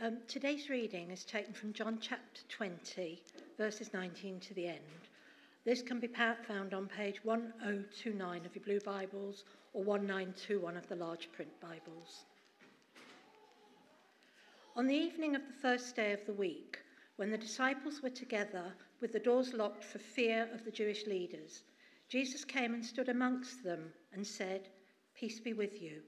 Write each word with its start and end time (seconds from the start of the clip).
Um, 0.00 0.18
today's 0.28 0.70
reading 0.70 1.10
is 1.10 1.24
taken 1.24 1.52
from 1.52 1.72
John 1.72 1.98
chapter 2.00 2.42
20, 2.50 3.20
verses 3.56 3.92
19 3.92 4.38
to 4.38 4.54
the 4.54 4.68
end. 4.68 4.78
This 5.64 5.82
can 5.82 5.98
be 5.98 6.06
found 6.06 6.72
on 6.72 6.86
page 6.86 7.24
1029 7.24 8.46
of 8.46 8.54
your 8.54 8.64
blue 8.64 8.78
Bibles 8.78 9.42
or 9.72 9.82
1921 9.82 10.76
of 10.76 10.88
the 10.88 10.94
large 10.94 11.32
print 11.32 11.50
Bibles. 11.60 12.26
On 14.76 14.86
the 14.86 14.94
evening 14.94 15.34
of 15.34 15.42
the 15.44 15.60
first 15.60 15.96
day 15.96 16.12
of 16.12 16.24
the 16.26 16.32
week, 16.32 16.78
when 17.16 17.32
the 17.32 17.36
disciples 17.36 18.00
were 18.00 18.08
together 18.08 18.72
with 19.00 19.12
the 19.12 19.18
doors 19.18 19.52
locked 19.52 19.82
for 19.82 19.98
fear 19.98 20.48
of 20.54 20.64
the 20.64 20.70
Jewish 20.70 21.08
leaders, 21.08 21.64
Jesus 22.08 22.44
came 22.44 22.72
and 22.72 22.86
stood 22.86 23.08
amongst 23.08 23.64
them 23.64 23.92
and 24.12 24.24
said, 24.24 24.68
Peace 25.16 25.40
be 25.40 25.54
with 25.54 25.82
you. 25.82 26.02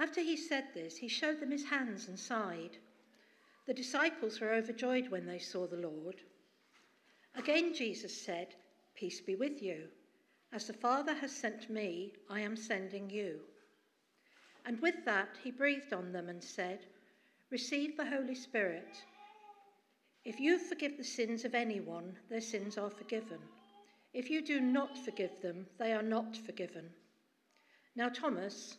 After 0.00 0.22
he 0.22 0.36
said 0.38 0.64
this, 0.72 0.96
he 0.96 1.08
showed 1.08 1.40
them 1.40 1.50
his 1.50 1.66
hands 1.66 2.08
and 2.08 2.18
side. 2.18 2.78
The 3.66 3.74
disciples 3.74 4.40
were 4.40 4.54
overjoyed 4.54 5.10
when 5.10 5.26
they 5.26 5.38
saw 5.38 5.66
the 5.66 5.76
Lord. 5.76 6.16
Again, 7.34 7.74
Jesus 7.74 8.16
said, 8.16 8.54
Peace 8.94 9.20
be 9.20 9.34
with 9.34 9.62
you. 9.62 9.88
As 10.52 10.66
the 10.66 10.72
Father 10.72 11.12
has 11.12 11.30
sent 11.30 11.68
me, 11.68 12.14
I 12.30 12.40
am 12.40 12.56
sending 12.56 13.10
you. 13.10 13.40
And 14.64 14.80
with 14.80 15.04
that, 15.04 15.36
he 15.44 15.50
breathed 15.50 15.92
on 15.92 16.12
them 16.12 16.30
and 16.30 16.42
said, 16.42 16.86
Receive 17.50 17.98
the 17.98 18.06
Holy 18.06 18.34
Spirit. 18.34 19.04
If 20.24 20.40
you 20.40 20.58
forgive 20.58 20.96
the 20.96 21.04
sins 21.04 21.44
of 21.44 21.54
anyone, 21.54 22.16
their 22.30 22.40
sins 22.40 22.78
are 22.78 22.90
forgiven. 22.90 23.38
If 24.14 24.30
you 24.30 24.40
do 24.40 24.60
not 24.60 24.96
forgive 24.96 25.42
them, 25.42 25.66
they 25.78 25.92
are 25.92 26.02
not 26.02 26.38
forgiven. 26.38 26.88
Now, 27.94 28.08
Thomas, 28.08 28.78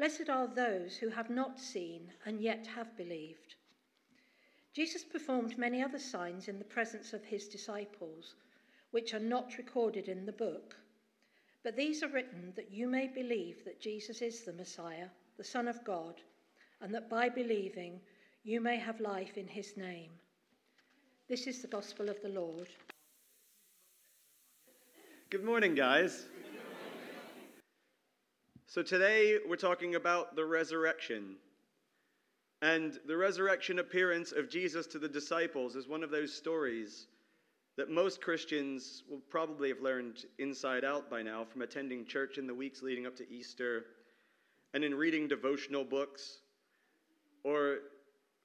Blessed 0.00 0.30
are 0.30 0.46
those 0.46 0.96
who 0.96 1.10
have 1.10 1.28
not 1.28 1.60
seen 1.60 2.10
and 2.24 2.40
yet 2.40 2.66
have 2.74 2.96
believed. 2.96 3.56
Jesus 4.72 5.04
performed 5.04 5.58
many 5.58 5.82
other 5.82 5.98
signs 5.98 6.48
in 6.48 6.58
the 6.58 6.64
presence 6.64 7.12
of 7.12 7.22
his 7.22 7.48
disciples, 7.48 8.34
which 8.92 9.12
are 9.12 9.20
not 9.20 9.58
recorded 9.58 10.08
in 10.08 10.24
the 10.24 10.32
book. 10.32 10.74
But 11.62 11.76
these 11.76 12.02
are 12.02 12.08
written 12.08 12.54
that 12.56 12.72
you 12.72 12.88
may 12.88 13.08
believe 13.08 13.62
that 13.66 13.78
Jesus 13.78 14.22
is 14.22 14.40
the 14.40 14.54
Messiah, 14.54 15.08
the 15.36 15.44
Son 15.44 15.68
of 15.68 15.84
God, 15.84 16.14
and 16.80 16.94
that 16.94 17.10
by 17.10 17.28
believing 17.28 18.00
you 18.42 18.62
may 18.62 18.78
have 18.78 19.00
life 19.00 19.36
in 19.36 19.48
his 19.48 19.76
name. 19.76 20.12
This 21.28 21.46
is 21.46 21.60
the 21.60 21.68
gospel 21.68 22.08
of 22.08 22.22
the 22.22 22.30
Lord. 22.30 22.70
Good 25.28 25.44
morning, 25.44 25.74
guys. 25.74 26.24
So 28.70 28.84
today 28.84 29.38
we're 29.48 29.56
talking 29.56 29.96
about 29.96 30.36
the 30.36 30.44
resurrection. 30.44 31.34
And 32.62 33.00
the 33.04 33.16
resurrection 33.16 33.80
appearance 33.80 34.30
of 34.30 34.48
Jesus 34.48 34.86
to 34.86 35.00
the 35.00 35.08
disciples 35.08 35.74
is 35.74 35.88
one 35.88 36.04
of 36.04 36.12
those 36.12 36.32
stories 36.32 37.08
that 37.76 37.90
most 37.90 38.22
Christians 38.22 39.02
will 39.10 39.22
probably 39.28 39.70
have 39.70 39.80
learned 39.80 40.24
inside 40.38 40.84
out 40.84 41.10
by 41.10 41.20
now 41.20 41.42
from 41.42 41.62
attending 41.62 42.06
church 42.06 42.38
in 42.38 42.46
the 42.46 42.54
weeks 42.54 42.80
leading 42.80 43.08
up 43.08 43.16
to 43.16 43.28
Easter 43.28 43.86
and 44.72 44.84
in 44.84 44.94
reading 44.94 45.26
devotional 45.26 45.82
books 45.82 46.38
or 47.42 47.78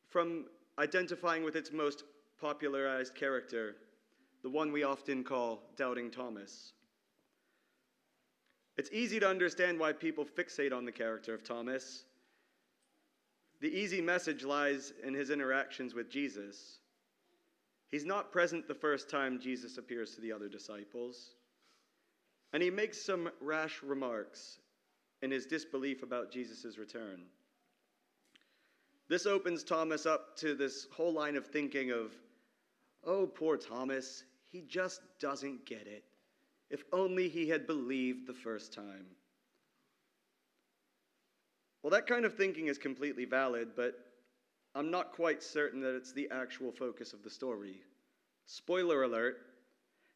from 0.10 0.46
identifying 0.80 1.44
with 1.44 1.56
its 1.56 1.72
most 1.72 2.04
popularized 2.42 3.14
character, 3.14 3.76
the 4.42 4.50
one 4.50 4.72
we 4.72 4.82
often 4.82 5.24
call 5.24 5.62
Doubting 5.78 6.10
Thomas. 6.10 6.74
It's 8.78 8.90
easy 8.92 9.20
to 9.20 9.28
understand 9.28 9.80
why 9.80 9.94
people 9.94 10.26
fixate 10.26 10.74
on 10.74 10.86
the 10.86 10.92
character 10.92 11.34
of 11.34 11.44
Thomas. 11.44 12.04
The 13.62 13.70
easy 13.70 14.02
message 14.02 14.44
lies 14.44 14.94
in 15.04 15.14
his 15.14 15.30
interactions 15.30 15.94
with 15.94 16.10
Jesus. 16.10 16.80
He's 17.90 18.06
not 18.06 18.32
present 18.32 18.68
the 18.68 18.74
first 18.74 19.10
time 19.10 19.40
Jesus 19.40 19.78
appears 19.78 20.16
to 20.16 20.22
the 20.22 20.32
other 20.32 20.50
disciples, 20.50 21.36
and 22.52 22.62
he 22.62 22.70
makes 22.70 23.02
some 23.02 23.30
rash 23.40 23.82
remarks 23.82 24.60
in 25.22 25.32
his 25.32 25.46
disbelief 25.46 26.04
about 26.04 26.32
Jesus' 26.32 26.78
return. 26.78 27.22
This 29.08 29.26
opens 29.26 29.64
Thomas 29.64 30.06
up 30.06 30.36
to 30.38 30.56
this 30.56 30.88
whole 30.92 31.14
line 31.14 31.38
of 31.38 31.46
thinking 31.48 31.92
of, 31.92 32.12
oh, 33.06 33.28
poor 33.28 33.56
Thomas, 33.56 34.24
he 34.52 34.62
just 34.62 35.02
doesn't 35.20 35.66
get 35.66 35.88
it. 35.88 36.04
If 36.70 36.84
only 36.92 37.30
he 37.30 37.48
had 37.48 37.68
believed 37.68 38.28
the 38.28 38.34
first 38.34 38.74
time. 38.74 39.06
Well, 41.84 41.92
that 41.92 42.08
kind 42.08 42.26
of 42.26 42.36
thinking 42.36 42.68
is 42.68 42.78
completely 42.78 43.26
valid, 43.26 43.70
but 43.76 43.94
I'm 44.74 44.90
not 44.90 45.14
quite 45.14 45.44
certain 45.44 45.80
that 45.82 45.96
it's 45.96 46.12
the 46.12 46.30
actual 46.32 46.72
focus 46.72 47.14
of 47.14 47.24
the 47.24 47.30
story. 47.30 47.82
Spoiler 48.46 49.04
alert 49.04 49.38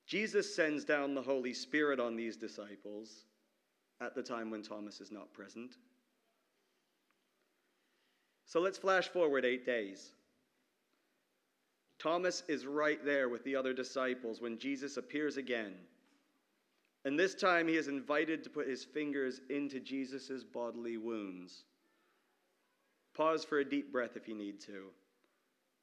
Jesus 0.10 0.56
sends 0.56 0.84
down 0.84 1.14
the 1.14 1.22
Holy 1.22 1.54
Spirit 1.54 2.00
on 2.00 2.16
these 2.16 2.36
disciples 2.36 3.26
at 4.02 4.16
the 4.16 4.24
time 4.24 4.50
when 4.50 4.64
Thomas 4.64 5.02
is 5.02 5.12
not 5.12 5.32
present. 5.34 5.76
So 8.46 8.60
let's 8.60 8.80
flash 8.80 9.08
forward 9.08 9.46
eight 9.46 9.68
days. 9.68 10.14
Thomas 12.00 12.42
is 12.48 12.66
right 12.66 13.06
there 13.06 13.30
with 13.30 13.44
the 13.44 13.56
other 13.56 13.72
disciples 13.72 14.42
when 14.42 14.58
Jesus 14.58 14.98
appears 14.98 15.38
again 15.38 15.76
and 17.06 17.18
this 17.18 17.36
time 17.36 17.68
he 17.68 17.76
is 17.76 17.88
invited 17.88 18.44
to 18.44 18.50
put 18.50 18.68
his 18.68 18.84
fingers 18.84 19.42
into 19.50 19.80
Jesus' 19.80 20.44
bodily 20.44 20.98
wounds. 20.98 21.64
Pause 23.16 23.46
for 23.46 23.60
a 23.60 23.70
deep 23.70 23.92
breath 23.92 24.16
if 24.16 24.28
you 24.28 24.36
need 24.36 24.60
to. 24.62 24.86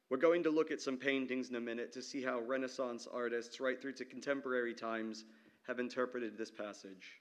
We're 0.08 0.18
going 0.18 0.42
to 0.44 0.50
look 0.50 0.70
at 0.70 0.80
some 0.80 0.96
paintings 0.96 1.50
in 1.50 1.56
a 1.56 1.60
minute 1.60 1.92
to 1.92 2.02
see 2.02 2.22
how 2.22 2.40
Renaissance 2.40 3.08
artists, 3.12 3.60
right 3.60 3.80
through 3.80 3.94
to 3.94 4.04
contemporary 4.04 4.72
times, 4.72 5.24
have 5.66 5.80
interpreted 5.80 6.38
this 6.38 6.50
passage. 6.50 7.20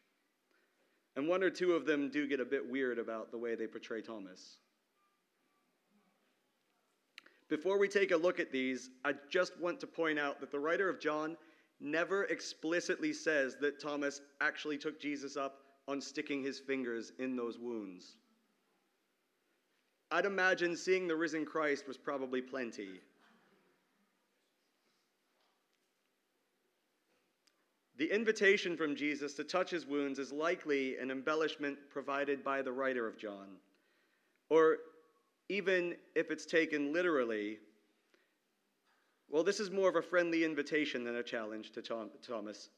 And 1.16 1.28
one 1.28 1.41
or 1.41 1.50
two 1.50 1.73
of 1.73 1.85
them 1.85 2.09
do 2.09 2.28
get 2.28 2.39
a 2.39 2.45
bit 2.45 2.69
weird 2.69 3.00
about 3.00 3.31
the 3.31 3.38
way 3.38 3.55
they 3.55 3.67
portray 3.67 4.01
Thomas. 4.01 4.57
Before 7.47 7.79
we 7.79 7.88
take 7.88 8.11
a 8.11 8.17
look 8.17 8.39
at 8.39 8.51
these, 8.51 8.89
I 9.03 9.13
just 9.29 9.59
want 9.59 9.79
to 9.79 9.88
point 9.88 10.19
out 10.19 10.39
that 10.39 10.51
the 10.51 10.59
writer 10.59 10.89
of 10.89 11.00
John 11.00 11.38
never 11.79 12.23
explicitly 12.25 13.13
says 13.13 13.57
that 13.61 13.81
Thomas 13.81 14.22
actually 14.41 14.77
took 14.77 14.99
Jesus 14.99 15.37
up 15.37 15.59
on 15.87 16.01
sticking 16.01 16.43
his 16.43 16.59
fingers 16.59 17.11
in 17.19 17.35
those 17.35 17.59
wounds. 17.59 18.17
I'd 20.11 20.25
imagine 20.25 20.75
seeing 20.77 21.07
the 21.07 21.16
risen 21.16 21.45
Christ 21.45 21.87
was 21.87 21.97
probably 21.97 22.41
plenty. 22.41 23.01
The 27.97 28.13
invitation 28.13 28.75
from 28.75 28.95
Jesus 28.95 29.33
to 29.35 29.43
touch 29.43 29.69
his 29.69 29.85
wounds 29.85 30.19
is 30.19 30.31
likely 30.31 30.97
an 30.97 31.11
embellishment 31.11 31.78
provided 31.89 32.43
by 32.43 32.61
the 32.61 32.71
writer 32.71 33.07
of 33.07 33.17
John. 33.17 33.47
Or 34.49 34.78
even 35.47 35.95
if 36.13 36.29
it's 36.29 36.45
taken 36.45 36.91
literally, 36.91 37.59
well, 39.35 39.43
this 39.43 39.59
is 39.59 39.70
more 39.70 39.90
of 39.90 39.97
a 39.97 40.02
friendly 40.02 40.46
invitation 40.46 41.03
than 41.03 41.17
a 41.17 41.22
challenge 41.22 41.73
to 41.73 41.82
Thomas. 41.82 42.70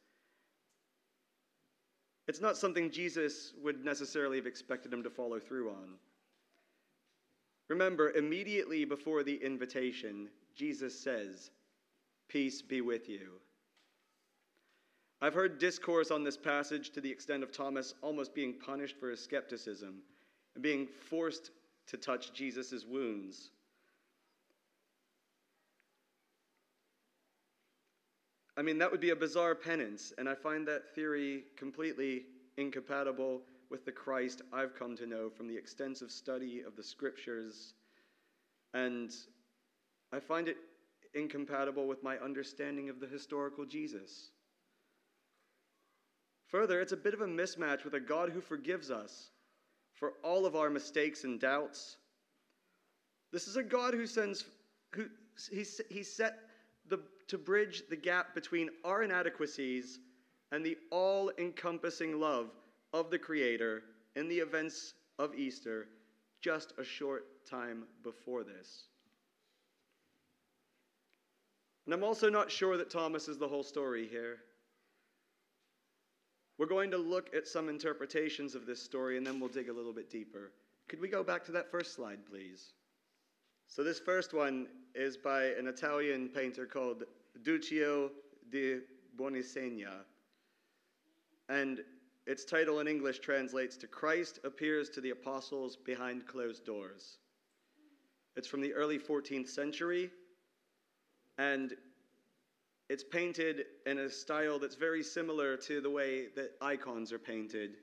It's 2.27 2.41
not 2.41 2.57
something 2.57 2.89
Jesus 2.89 3.53
would 3.61 3.85
necessarily 3.85 4.37
have 4.37 4.47
expected 4.47 4.91
him 4.91 5.03
to 5.03 5.09
follow 5.11 5.39
through 5.39 5.69
on. 5.69 5.99
Remember, 7.67 8.09
immediately 8.09 8.85
before 8.85 9.21
the 9.21 9.35
invitation, 9.35 10.29
Jesus 10.55 10.99
says, 10.99 11.51
Peace 12.27 12.63
be 12.63 12.81
with 12.81 13.07
you. 13.07 13.33
I've 15.21 15.35
heard 15.35 15.59
discourse 15.59 16.09
on 16.09 16.23
this 16.23 16.37
passage 16.37 16.89
to 16.93 17.01
the 17.01 17.11
extent 17.11 17.43
of 17.43 17.51
Thomas 17.51 17.93
almost 18.01 18.33
being 18.33 18.55
punished 18.55 18.97
for 18.99 19.11
his 19.11 19.23
skepticism 19.23 20.01
and 20.55 20.63
being 20.63 20.87
forced 20.87 21.51
to 21.85 21.97
touch 21.97 22.33
Jesus' 22.33 22.83
wounds. 22.83 23.51
I 28.57 28.63
mean, 28.63 28.79
that 28.79 28.91
would 28.91 28.99
be 28.99 29.11
a 29.11 29.15
bizarre 29.15 29.53
penance, 29.53 30.11
and 30.17 30.27
I 30.27 30.33
find 30.33 30.67
that 30.67 30.95
theory 30.95 31.43
completely 31.55 32.23
incompatible 32.57 33.43
with 33.69 33.85
the 33.85 33.91
Christ 33.91 34.41
I've 34.51 34.73
come 34.73 34.97
to 34.97 35.05
know 35.05 35.29
from 35.29 35.47
the 35.47 35.55
extensive 35.55 36.09
study 36.09 36.63
of 36.65 36.75
the 36.75 36.83
scriptures, 36.83 37.75
and 38.73 39.11
I 40.11 40.19
find 40.19 40.47
it 40.47 40.57
incompatible 41.13 41.87
with 41.87 42.01
my 42.01 42.17
understanding 42.17 42.89
of 42.89 42.99
the 42.99 43.05
historical 43.05 43.63
Jesus. 43.63 44.31
Further, 46.47 46.81
it's 46.81 46.93
a 46.93 46.97
bit 46.97 47.13
of 47.13 47.21
a 47.21 47.27
mismatch 47.27 47.83
with 47.83 47.93
a 47.93 47.99
God 47.99 48.29
who 48.31 48.41
forgives 48.41 48.89
us 48.89 49.29
for 49.93 50.13
all 50.23 50.47
of 50.47 50.55
our 50.55 50.71
mistakes 50.71 51.25
and 51.25 51.39
doubts. 51.39 51.97
This 53.31 53.47
is 53.47 53.55
a 53.55 53.63
God 53.63 53.93
who 53.93 54.07
sends, 54.07 54.45
who 54.93 55.05
he, 55.51 55.63
he 55.89 56.01
set 56.01 56.39
the, 56.89 56.99
to 57.27 57.37
bridge 57.37 57.83
the 57.89 57.95
gap 57.95 58.33
between 58.33 58.69
our 58.83 59.03
inadequacies 59.03 59.99
and 60.51 60.65
the 60.65 60.77
all 60.91 61.31
encompassing 61.37 62.19
love 62.19 62.49
of 62.93 63.09
the 63.09 63.19
Creator 63.19 63.83
in 64.15 64.27
the 64.27 64.37
events 64.37 64.93
of 65.19 65.35
Easter 65.35 65.87
just 66.41 66.73
a 66.77 66.83
short 66.83 67.25
time 67.49 67.83
before 68.03 68.43
this. 68.43 68.83
And 71.85 71.93
I'm 71.93 72.03
also 72.03 72.29
not 72.29 72.51
sure 72.51 72.77
that 72.77 72.89
Thomas 72.89 73.27
is 73.27 73.37
the 73.37 73.47
whole 73.47 73.63
story 73.63 74.07
here. 74.07 74.37
We're 76.57 76.65
going 76.65 76.91
to 76.91 76.97
look 76.97 77.33
at 77.35 77.47
some 77.47 77.69
interpretations 77.69 78.55
of 78.55 78.65
this 78.65 78.81
story 78.81 79.17
and 79.17 79.25
then 79.25 79.39
we'll 79.39 79.49
dig 79.49 79.69
a 79.69 79.73
little 79.73 79.93
bit 79.93 80.09
deeper. 80.09 80.51
Could 80.89 80.99
we 80.99 81.07
go 81.07 81.23
back 81.23 81.45
to 81.45 81.51
that 81.53 81.71
first 81.71 81.93
slide, 81.93 82.25
please? 82.29 82.73
So, 83.67 83.83
this 83.83 83.99
first 83.99 84.33
one 84.33 84.67
is 84.95 85.17
by 85.17 85.45
an 85.45 85.67
Italian 85.67 86.29
painter 86.29 86.65
called 86.65 87.03
Duccio 87.43 88.09
di 88.49 88.79
Buoninsegna. 89.17 90.05
And 91.49 91.83
its 92.25 92.43
title 92.43 92.79
in 92.79 92.87
English 92.87 93.19
translates 93.19 93.77
to 93.77 93.87
Christ 93.87 94.39
appears 94.43 94.89
to 94.89 95.01
the 95.01 95.11
apostles 95.11 95.75
behind 95.75 96.25
closed 96.25 96.65
doors. 96.65 97.17
It's 98.35 98.47
from 98.47 98.61
the 98.61 98.73
early 98.73 98.99
14th 98.99 99.49
century, 99.49 100.11
and 101.37 101.73
it's 102.89 103.03
painted 103.03 103.65
in 103.85 103.99
a 103.99 104.09
style 104.09 104.59
that's 104.59 104.75
very 104.75 105.03
similar 105.03 105.57
to 105.57 105.81
the 105.81 105.89
way 105.89 106.27
that 106.35 106.51
icons 106.61 107.11
are 107.11 107.19
painted. 107.19 107.77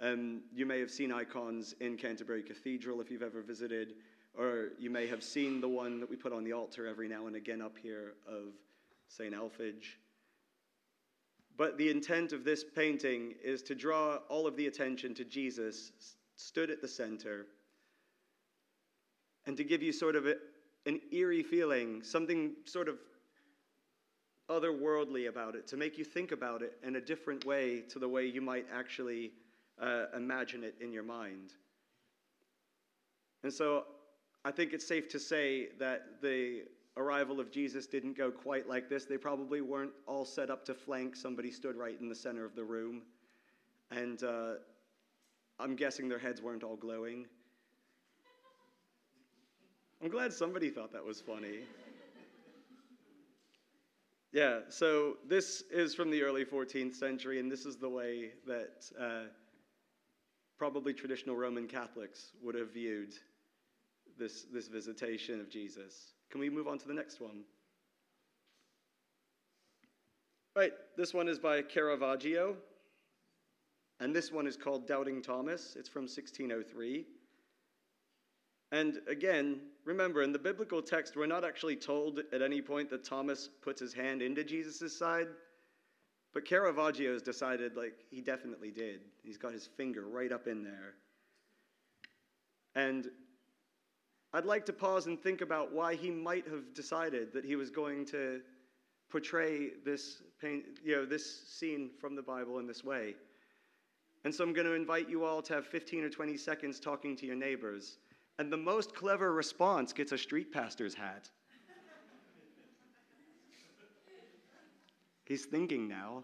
Um, 0.00 0.42
you 0.54 0.66
may 0.66 0.80
have 0.80 0.90
seen 0.90 1.12
icons 1.12 1.74
in 1.80 1.96
Canterbury 1.96 2.42
Cathedral 2.42 3.00
if 3.00 3.10
you've 3.10 3.22
ever 3.22 3.42
visited, 3.42 3.94
or 4.36 4.68
you 4.78 4.90
may 4.90 5.06
have 5.06 5.22
seen 5.22 5.60
the 5.60 5.68
one 5.68 6.00
that 6.00 6.08
we 6.08 6.16
put 6.16 6.32
on 6.32 6.44
the 6.44 6.52
altar 6.52 6.86
every 6.86 7.08
now 7.08 7.26
and 7.26 7.36
again 7.36 7.60
up 7.60 7.76
here 7.76 8.14
of 8.26 8.54
St. 9.08 9.34
Alphege. 9.34 9.96
But 11.56 11.76
the 11.76 11.90
intent 11.90 12.32
of 12.32 12.44
this 12.44 12.62
painting 12.62 13.34
is 13.42 13.62
to 13.62 13.74
draw 13.74 14.18
all 14.28 14.46
of 14.46 14.56
the 14.56 14.68
attention 14.68 15.12
to 15.14 15.24
Jesus, 15.24 15.92
stood 16.36 16.70
at 16.70 16.80
the 16.80 16.88
center, 16.88 17.46
and 19.46 19.56
to 19.56 19.64
give 19.64 19.82
you 19.82 19.92
sort 19.92 20.14
of 20.14 20.26
a, 20.26 20.36
an 20.86 21.00
eerie 21.10 21.42
feeling, 21.42 22.02
something 22.02 22.52
sort 22.64 22.88
of 22.88 22.98
otherworldly 24.48 25.28
about 25.28 25.56
it, 25.56 25.66
to 25.66 25.76
make 25.76 25.98
you 25.98 26.04
think 26.04 26.30
about 26.30 26.62
it 26.62 26.74
in 26.84 26.96
a 26.96 27.00
different 27.00 27.44
way 27.44 27.80
to 27.88 27.98
the 27.98 28.08
way 28.08 28.24
you 28.24 28.40
might 28.40 28.66
actually 28.72 29.32
uh, 29.80 30.04
imagine 30.16 30.62
it 30.62 30.76
in 30.80 30.92
your 30.92 31.02
mind. 31.02 31.54
And 33.42 33.52
so 33.52 33.84
I 34.48 34.50
think 34.50 34.72
it's 34.72 34.86
safe 34.86 35.10
to 35.10 35.20
say 35.20 35.68
that 35.78 36.22
the 36.22 36.62
arrival 36.96 37.38
of 37.38 37.50
Jesus 37.50 37.86
didn't 37.86 38.16
go 38.16 38.30
quite 38.30 38.66
like 38.66 38.88
this. 38.88 39.04
They 39.04 39.18
probably 39.18 39.60
weren't 39.60 39.92
all 40.06 40.24
set 40.24 40.48
up 40.48 40.64
to 40.64 40.74
flank. 40.74 41.16
Somebody 41.16 41.50
stood 41.50 41.76
right 41.76 42.00
in 42.00 42.08
the 42.08 42.14
center 42.14 42.46
of 42.46 42.54
the 42.54 42.64
room. 42.64 43.02
And 43.90 44.22
uh, 44.22 44.52
I'm 45.60 45.76
guessing 45.76 46.08
their 46.08 46.18
heads 46.18 46.40
weren't 46.40 46.62
all 46.62 46.76
glowing. 46.76 47.26
I'm 50.02 50.08
glad 50.08 50.32
somebody 50.32 50.70
thought 50.70 50.94
that 50.94 51.04
was 51.04 51.20
funny. 51.20 51.58
Yeah, 54.32 54.60
so 54.70 55.18
this 55.28 55.64
is 55.70 55.94
from 55.94 56.10
the 56.10 56.22
early 56.22 56.46
14th 56.46 56.94
century, 56.94 57.38
and 57.38 57.52
this 57.52 57.66
is 57.66 57.76
the 57.76 57.90
way 57.90 58.30
that 58.46 58.90
uh, 58.98 59.24
probably 60.56 60.94
traditional 60.94 61.36
Roman 61.36 61.66
Catholics 61.66 62.32
would 62.42 62.54
have 62.54 62.72
viewed 62.72 63.12
this, 64.18 64.46
this 64.52 64.68
visitation 64.68 65.40
of 65.40 65.48
Jesus. 65.48 66.12
Can 66.30 66.40
we 66.40 66.50
move 66.50 66.68
on 66.68 66.78
to 66.78 66.88
the 66.88 66.94
next 66.94 67.20
one? 67.20 67.44
Right, 70.56 70.72
this 70.96 71.14
one 71.14 71.28
is 71.28 71.38
by 71.38 71.62
Caravaggio, 71.62 72.56
and 74.00 74.14
this 74.14 74.32
one 74.32 74.46
is 74.46 74.56
called 74.56 74.88
Doubting 74.88 75.22
Thomas. 75.22 75.76
It's 75.78 75.88
from 75.88 76.02
1603. 76.02 77.06
And 78.70 78.98
again, 79.08 79.60
remember, 79.84 80.22
in 80.22 80.32
the 80.32 80.38
biblical 80.38 80.82
text, 80.82 81.16
we're 81.16 81.26
not 81.26 81.44
actually 81.44 81.76
told 81.76 82.20
at 82.32 82.42
any 82.42 82.60
point 82.60 82.90
that 82.90 83.04
Thomas 83.04 83.48
puts 83.62 83.80
his 83.80 83.94
hand 83.94 84.20
into 84.20 84.44
Jesus' 84.44 84.98
side. 84.98 85.28
But 86.34 86.44
Caravaggio 86.44 87.12
has 87.12 87.22
decided, 87.22 87.76
like, 87.76 87.94
he 88.10 88.20
definitely 88.20 88.70
did. 88.70 89.00
He's 89.22 89.38
got 89.38 89.52
his 89.52 89.66
finger 89.66 90.06
right 90.06 90.30
up 90.30 90.46
in 90.46 90.62
there. 90.62 90.94
And 92.74 93.08
I'd 94.32 94.44
like 94.44 94.66
to 94.66 94.72
pause 94.72 95.06
and 95.06 95.20
think 95.20 95.40
about 95.40 95.72
why 95.72 95.94
he 95.94 96.10
might 96.10 96.46
have 96.48 96.74
decided 96.74 97.32
that 97.32 97.44
he 97.44 97.56
was 97.56 97.70
going 97.70 98.04
to 98.06 98.40
portray 99.10 99.70
this, 99.84 100.22
pain, 100.40 100.64
you 100.84 100.96
know, 100.96 101.06
this 101.06 101.48
scene 101.48 101.90
from 101.98 102.14
the 102.14 102.22
Bible 102.22 102.58
in 102.58 102.66
this 102.66 102.84
way. 102.84 103.14
And 104.24 104.34
so 104.34 104.44
I'm 104.44 104.52
going 104.52 104.66
to 104.66 104.74
invite 104.74 105.08
you 105.08 105.24
all 105.24 105.40
to 105.42 105.54
have 105.54 105.66
15 105.66 106.04
or 106.04 106.10
20 106.10 106.36
seconds 106.36 106.78
talking 106.78 107.16
to 107.16 107.26
your 107.26 107.36
neighbors 107.36 107.98
and 108.38 108.52
the 108.52 108.56
most 108.56 108.94
clever 108.94 109.32
response 109.32 109.92
gets 109.92 110.12
a 110.12 110.18
street 110.18 110.52
pastor's 110.52 110.94
hat. 110.94 111.28
He's 115.24 115.44
thinking 115.44 115.88
now. 115.88 116.22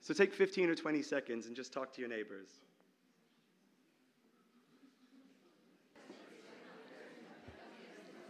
So 0.00 0.14
take 0.14 0.32
15 0.32 0.70
or 0.70 0.74
20 0.74 1.02
seconds 1.02 1.46
and 1.46 1.56
just 1.56 1.72
talk 1.72 1.92
to 1.94 2.00
your 2.00 2.10
neighbors. 2.10 2.48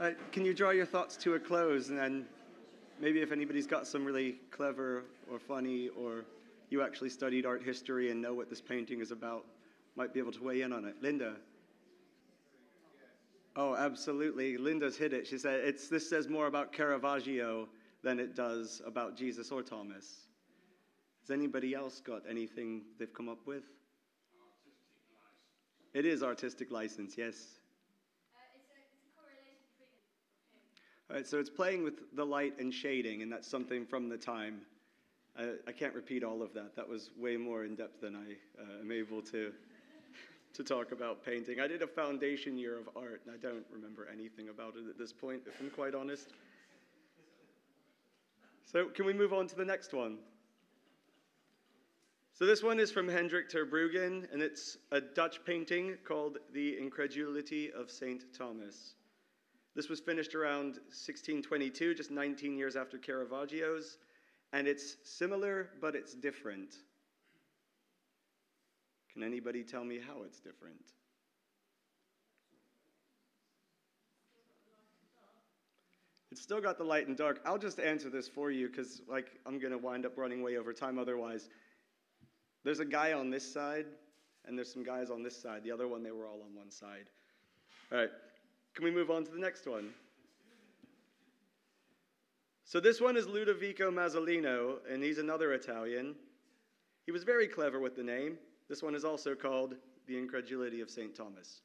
Uh, 0.02 0.10
can 0.32 0.44
you 0.44 0.52
draw 0.52 0.70
your 0.70 0.84
thoughts 0.84 1.16
to 1.16 1.34
a 1.34 1.38
close 1.38 1.88
and 1.88 1.96
then 1.96 2.26
maybe 3.00 3.20
if 3.20 3.30
anybody's 3.30 3.68
got 3.68 3.86
some 3.86 4.04
really 4.04 4.32
clever 4.50 5.04
or 5.30 5.38
funny 5.38 5.90
or 5.90 6.24
you 6.70 6.82
actually 6.82 7.08
studied 7.08 7.46
art 7.46 7.62
history 7.62 8.10
and 8.10 8.20
know 8.20 8.34
what 8.34 8.50
this 8.50 8.60
painting 8.60 9.00
is 9.00 9.12
about, 9.12 9.44
might 9.94 10.12
be 10.12 10.18
able 10.18 10.32
to 10.32 10.42
weigh 10.42 10.62
in 10.62 10.72
on 10.72 10.84
it. 10.84 10.96
Linda. 11.00 11.36
Oh, 13.54 13.76
absolutely. 13.76 14.56
Linda's 14.56 14.96
hit 14.96 15.12
it. 15.12 15.24
She 15.24 15.38
said 15.38 15.60
it's, 15.60 15.86
this 15.86 16.10
says 16.10 16.28
more 16.28 16.48
about 16.48 16.72
Caravaggio 16.72 17.68
than 18.02 18.18
it 18.18 18.34
does 18.34 18.82
about 18.84 19.16
Jesus 19.16 19.52
or 19.52 19.62
Thomas. 19.62 20.26
Has 21.20 21.30
anybody 21.30 21.74
else 21.76 22.00
got 22.00 22.22
anything 22.28 22.82
they've 22.98 23.14
come 23.14 23.28
up 23.28 23.46
with? 23.46 23.62
It 25.94 26.04
is 26.04 26.24
artistic 26.24 26.72
license, 26.72 27.14
yes. 27.16 27.60
Right, 31.12 31.26
so 31.26 31.38
it's 31.38 31.50
playing 31.50 31.84
with 31.84 31.94
the 32.14 32.24
light 32.24 32.58
and 32.58 32.72
shading, 32.72 33.22
and 33.22 33.32
that's 33.32 33.48
something 33.48 33.84
from 33.84 34.08
the 34.08 34.16
time. 34.16 34.62
I, 35.36 35.54
I 35.66 35.72
can't 35.72 35.94
repeat 35.94 36.24
all 36.24 36.42
of 36.42 36.52
that. 36.54 36.76
That 36.76 36.88
was 36.88 37.10
way 37.18 37.36
more 37.36 37.64
in 37.64 37.74
depth 37.74 38.00
than 38.00 38.14
I 38.14 38.60
uh, 38.60 38.80
am 38.80 38.92
able 38.92 39.22
to 39.22 39.52
to 40.54 40.64
talk 40.64 40.92
about 40.92 41.24
painting. 41.24 41.60
I 41.60 41.66
did 41.66 41.82
a 41.82 41.86
foundation 41.86 42.58
year 42.58 42.78
of 42.78 42.88
art, 42.96 43.22
and 43.26 43.34
I 43.34 43.38
don't 43.38 43.64
remember 43.72 44.08
anything 44.12 44.48
about 44.48 44.74
it 44.76 44.88
at 44.88 44.98
this 44.98 45.12
point, 45.12 45.42
if 45.46 45.58
I'm 45.60 45.70
quite 45.70 45.94
honest. 45.94 46.28
So, 48.64 48.86
can 48.86 49.04
we 49.06 49.12
move 49.12 49.32
on 49.32 49.46
to 49.48 49.56
the 49.56 49.64
next 49.64 49.92
one? 49.92 50.18
So, 52.34 52.46
this 52.46 52.62
one 52.62 52.80
is 52.80 52.90
from 52.90 53.08
Hendrik 53.08 53.50
ter 53.50 53.66
Brugghen, 53.66 54.32
and 54.32 54.42
it's 54.42 54.78
a 54.90 55.00
Dutch 55.00 55.44
painting 55.44 55.96
called 56.06 56.38
The 56.52 56.78
Incredulity 56.78 57.70
of 57.72 57.90
St. 57.90 58.24
Thomas. 58.32 58.94
This 59.74 59.88
was 59.88 60.00
finished 60.00 60.34
around 60.34 60.74
1622, 60.90 61.94
just 61.94 62.10
19 62.10 62.56
years 62.56 62.76
after 62.76 62.98
Caravaggio's, 62.98 63.98
and 64.52 64.68
it's 64.68 64.96
similar, 65.04 65.70
but 65.80 65.94
it's 65.94 66.14
different. 66.14 66.74
Can 69.12 69.22
anybody 69.22 69.62
tell 69.62 69.84
me 69.84 69.98
how 69.98 70.22
it's 70.24 70.40
different? 70.40 70.92
It's 76.30 76.40
still 76.40 76.62
got 76.62 76.78
the 76.78 76.84
light 76.84 77.08
and 77.08 77.16
dark. 77.16 77.40
I'll 77.44 77.58
just 77.58 77.78
answer 77.78 78.08
this 78.08 78.26
for 78.26 78.50
you 78.50 78.68
because, 78.68 79.02
like, 79.06 79.32
I'm 79.44 79.58
going 79.58 79.72
to 79.72 79.78
wind 79.78 80.06
up 80.06 80.16
running 80.16 80.42
way 80.42 80.56
over 80.56 80.72
time 80.72 80.98
otherwise. 80.98 81.50
There's 82.64 82.80
a 82.80 82.86
guy 82.86 83.12
on 83.12 83.28
this 83.28 83.52
side, 83.52 83.84
and 84.46 84.56
there's 84.56 84.72
some 84.72 84.82
guys 84.82 85.10
on 85.10 85.22
this 85.22 85.36
side. 85.36 85.62
The 85.62 85.70
other 85.70 85.88
one, 85.88 86.02
they 86.02 86.10
were 86.10 86.26
all 86.26 86.40
on 86.42 86.54
one 86.54 86.70
side. 86.70 87.10
All 87.90 87.98
right, 87.98 88.10
can 88.74 88.84
we 88.84 88.90
move 88.90 89.10
on 89.10 89.24
to 89.24 89.30
the 89.30 89.38
next 89.38 89.66
one? 89.66 89.90
So, 92.64 92.80
this 92.80 93.00
one 93.00 93.16
is 93.16 93.26
Ludovico 93.26 93.90
Mazzolino, 93.90 94.76
and 94.90 95.02
he's 95.02 95.18
another 95.18 95.52
Italian. 95.52 96.14
He 97.04 97.12
was 97.12 97.22
very 97.22 97.46
clever 97.46 97.78
with 97.78 97.96
the 97.96 98.02
name. 98.02 98.38
This 98.68 98.82
one 98.82 98.94
is 98.94 99.04
also 99.04 99.34
called 99.34 99.74
The 100.06 100.16
Incredulity 100.16 100.80
of 100.80 100.88
St. 100.88 101.14
Thomas. 101.14 101.60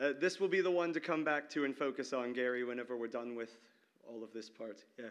Uh, 0.00 0.12
this 0.20 0.38
will 0.38 0.48
be 0.48 0.60
the 0.60 0.70
one 0.70 0.92
to 0.92 1.00
come 1.00 1.24
back 1.24 1.48
to 1.50 1.64
and 1.64 1.74
focus 1.74 2.12
on, 2.12 2.32
Gary, 2.32 2.64
whenever 2.64 2.96
we're 2.96 3.08
done 3.08 3.34
with 3.34 3.58
all 4.08 4.22
of 4.22 4.32
this 4.32 4.50
part. 4.50 4.84
Yeah. 4.98 5.06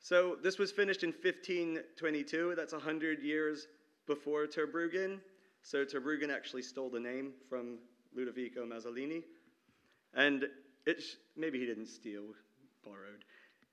So 0.00 0.36
this 0.42 0.58
was 0.58 0.70
finished 0.70 1.02
in 1.02 1.10
1522. 1.10 2.54
That's 2.56 2.72
100 2.72 3.22
years 3.22 3.68
before 4.06 4.46
ter 4.46 4.66
Brugghen. 4.66 5.20
So 5.62 5.84
ter 5.84 6.00
Brugghen 6.00 6.30
actually 6.30 6.62
stole 6.62 6.90
the 6.90 7.00
name 7.00 7.32
from 7.48 7.78
Ludovico 8.16 8.66
Mazzolini. 8.66 9.22
And 10.14 10.46
it 10.86 11.02
sh- 11.02 11.16
maybe 11.36 11.58
he 11.58 11.66
didn't 11.66 11.86
steal, 11.86 12.24
borrowed. 12.84 13.24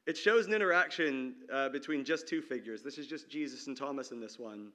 It 0.05 0.17
shows 0.17 0.47
an 0.47 0.53
interaction 0.53 1.35
uh, 1.51 1.69
between 1.69 2.03
just 2.03 2.27
two 2.27 2.41
figures. 2.41 2.83
This 2.83 2.97
is 2.97 3.07
just 3.07 3.29
Jesus 3.29 3.67
and 3.67 3.77
Thomas 3.77 4.11
in 4.11 4.19
this 4.19 4.37
one. 4.37 4.71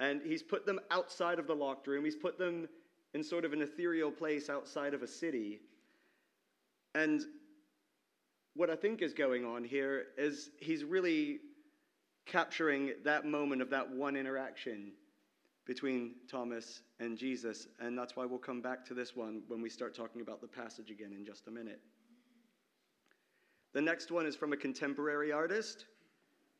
And 0.00 0.22
he's 0.22 0.42
put 0.42 0.64
them 0.64 0.80
outside 0.90 1.38
of 1.38 1.46
the 1.46 1.54
locked 1.54 1.86
room. 1.86 2.04
He's 2.04 2.16
put 2.16 2.38
them 2.38 2.68
in 3.12 3.22
sort 3.22 3.44
of 3.44 3.52
an 3.52 3.62
ethereal 3.62 4.10
place 4.10 4.48
outside 4.48 4.94
of 4.94 5.02
a 5.02 5.06
city. 5.06 5.60
And 6.94 7.22
what 8.54 8.70
I 8.70 8.76
think 8.76 9.02
is 9.02 9.12
going 9.12 9.44
on 9.44 9.64
here 9.64 10.06
is 10.16 10.50
he's 10.58 10.84
really 10.84 11.40
capturing 12.26 12.92
that 13.04 13.26
moment 13.26 13.60
of 13.60 13.70
that 13.70 13.88
one 13.90 14.16
interaction 14.16 14.92
between 15.66 16.14
Thomas 16.30 16.82
and 17.00 17.16
Jesus. 17.16 17.68
And 17.80 17.96
that's 17.96 18.16
why 18.16 18.24
we'll 18.24 18.38
come 18.38 18.60
back 18.60 18.84
to 18.86 18.94
this 18.94 19.16
one 19.16 19.42
when 19.48 19.62
we 19.62 19.70
start 19.70 19.94
talking 19.94 20.20
about 20.20 20.40
the 20.40 20.48
passage 20.48 20.90
again 20.90 21.12
in 21.16 21.24
just 21.24 21.46
a 21.48 21.50
minute. 21.50 21.80
The 23.72 23.80
next 23.80 24.10
one 24.10 24.26
is 24.26 24.36
from 24.36 24.52
a 24.52 24.56
contemporary 24.56 25.32
artist 25.32 25.86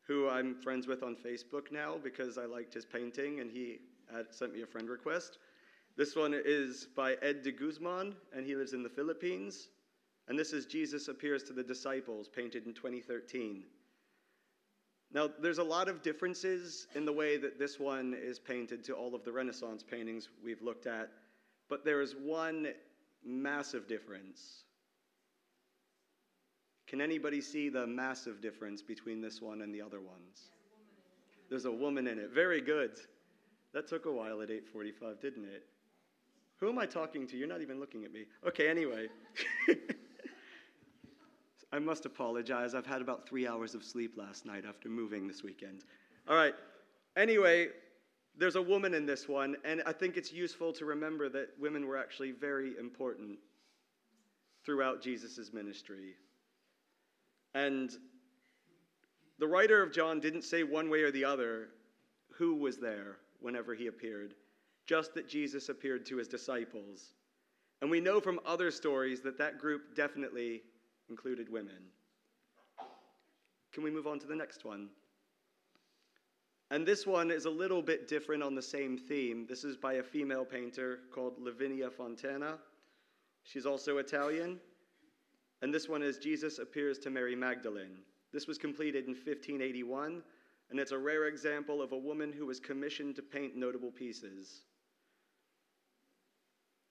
who 0.06 0.28
I'm 0.28 0.54
friends 0.62 0.86
with 0.86 1.02
on 1.02 1.16
Facebook 1.16 1.70
now 1.70 1.96
because 2.02 2.38
I 2.38 2.44
liked 2.44 2.74
his 2.74 2.84
painting 2.84 3.40
and 3.40 3.50
he 3.50 3.78
sent 4.30 4.52
me 4.52 4.62
a 4.62 4.66
friend 4.66 4.88
request. 4.88 5.38
This 5.96 6.16
one 6.16 6.34
is 6.34 6.88
by 6.96 7.14
Ed 7.22 7.42
de 7.42 7.52
Guzman, 7.52 8.16
and 8.34 8.44
he 8.44 8.56
lives 8.56 8.72
in 8.72 8.82
the 8.82 8.88
Philippines. 8.88 9.68
And 10.26 10.36
this 10.36 10.52
is 10.52 10.66
Jesus 10.66 11.06
Appears 11.06 11.44
to 11.44 11.52
the 11.52 11.62
Disciples, 11.62 12.28
painted 12.28 12.66
in 12.66 12.74
2013. 12.74 13.62
Now, 15.14 15.30
there's 15.40 15.58
a 15.58 15.64
lot 15.64 15.88
of 15.88 16.02
differences 16.02 16.88
in 16.96 17.04
the 17.04 17.12
way 17.12 17.36
that 17.36 17.56
this 17.56 17.78
one 17.78 18.16
is 18.20 18.40
painted 18.40 18.82
to 18.84 18.94
all 18.94 19.14
of 19.14 19.24
the 19.24 19.30
Renaissance 19.30 19.84
paintings 19.88 20.28
we've 20.44 20.60
looked 20.60 20.88
at, 20.88 21.08
but 21.68 21.84
there 21.84 22.00
is 22.00 22.16
one 22.16 22.68
massive 23.24 23.86
difference. 23.86 24.64
Can 26.88 27.00
anybody 27.00 27.40
see 27.40 27.68
the 27.68 27.86
massive 27.86 28.42
difference 28.42 28.82
between 28.82 29.20
this 29.20 29.40
one 29.40 29.62
and 29.62 29.72
the 29.72 29.80
other 29.80 30.00
ones? 30.00 30.50
There's 31.48 31.64
a 31.64 31.72
woman 31.72 32.08
in 32.08 32.18
it. 32.18 32.30
Very 32.30 32.60
good. 32.60 32.98
That 33.72 33.86
took 33.86 34.06
a 34.06 34.12
while 34.12 34.42
at 34.42 34.50
8:45, 34.50 35.20
didn't 35.20 35.44
it? 35.44 35.64
Who 36.58 36.68
am 36.68 36.78
I 36.78 36.86
talking 36.86 37.26
to? 37.28 37.36
You're 37.36 37.48
not 37.48 37.60
even 37.60 37.78
looking 37.78 38.04
at 38.04 38.12
me. 38.12 38.26
Okay, 38.46 38.68
anyway. 38.68 39.08
I 41.74 41.80
must 41.80 42.06
apologize. 42.06 42.72
I've 42.72 42.86
had 42.86 43.00
about 43.00 43.28
three 43.28 43.48
hours 43.48 43.74
of 43.74 43.82
sleep 43.82 44.12
last 44.16 44.46
night 44.46 44.62
after 44.64 44.88
moving 44.88 45.26
this 45.26 45.42
weekend. 45.42 45.82
All 46.28 46.36
right. 46.36 46.54
Anyway, 47.16 47.66
there's 48.38 48.54
a 48.54 48.62
woman 48.62 48.94
in 48.94 49.06
this 49.06 49.28
one, 49.28 49.56
and 49.64 49.82
I 49.84 49.92
think 49.92 50.16
it's 50.16 50.32
useful 50.32 50.72
to 50.72 50.84
remember 50.84 51.28
that 51.30 51.48
women 51.58 51.88
were 51.88 51.98
actually 51.98 52.30
very 52.30 52.78
important 52.78 53.40
throughout 54.64 55.02
Jesus' 55.02 55.52
ministry. 55.52 56.14
And 57.56 57.90
the 59.40 59.48
writer 59.48 59.82
of 59.82 59.92
John 59.92 60.20
didn't 60.20 60.42
say 60.42 60.62
one 60.62 60.88
way 60.88 61.02
or 61.02 61.10
the 61.10 61.24
other 61.24 61.70
who 62.30 62.54
was 62.54 62.78
there 62.78 63.16
whenever 63.40 63.74
he 63.74 63.88
appeared 63.88 64.34
just 64.86 65.12
that 65.14 65.28
Jesus 65.28 65.70
appeared 65.70 66.06
to 66.06 66.18
his 66.18 66.28
disciples. 66.28 67.14
And 67.82 67.90
we 67.90 68.00
know 68.00 68.20
from 68.20 68.38
other 68.46 68.70
stories 68.70 69.22
that 69.22 69.38
that 69.38 69.58
group 69.58 69.96
definitely 69.96 70.62
included 71.08 71.50
women. 71.50 71.90
Can 73.72 73.82
we 73.82 73.90
move 73.90 74.06
on 74.06 74.18
to 74.20 74.26
the 74.26 74.36
next 74.36 74.64
one? 74.64 74.88
And 76.70 76.86
this 76.86 77.06
one 77.06 77.30
is 77.30 77.44
a 77.44 77.50
little 77.50 77.82
bit 77.82 78.08
different 78.08 78.42
on 78.42 78.54
the 78.54 78.62
same 78.62 78.96
theme. 78.96 79.46
This 79.48 79.64
is 79.64 79.76
by 79.76 79.94
a 79.94 80.02
female 80.02 80.44
painter 80.44 81.00
called 81.12 81.34
Lavinia 81.38 81.90
Fontana. 81.90 82.58
She's 83.42 83.66
also 83.66 83.98
Italian. 83.98 84.58
And 85.62 85.72
this 85.72 85.88
one 85.88 86.02
is 86.02 86.18
Jesus 86.18 86.58
Appears 86.58 86.98
to 87.00 87.10
Mary 87.10 87.36
Magdalene. 87.36 87.98
This 88.32 88.46
was 88.46 88.58
completed 88.58 89.04
in 89.04 89.12
1581, 89.12 90.22
and 90.70 90.80
it's 90.80 90.90
a 90.90 90.98
rare 90.98 91.28
example 91.28 91.80
of 91.80 91.92
a 91.92 91.96
woman 91.96 92.32
who 92.32 92.46
was 92.46 92.58
commissioned 92.58 93.14
to 93.16 93.22
paint 93.22 93.56
notable 93.56 93.92
pieces. 93.92 94.62